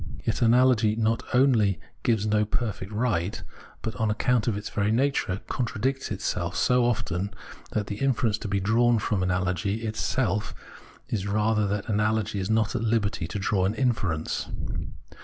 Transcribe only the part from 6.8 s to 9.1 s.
often that the inference to be drawn